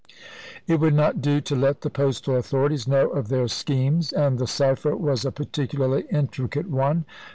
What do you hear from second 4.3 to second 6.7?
the cypher was a particularly intricate